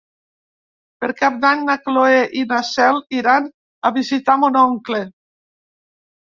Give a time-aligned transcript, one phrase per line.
[1.03, 5.07] Per Cap d'Any na Cloè i na Cel iran a visitar mon oncle.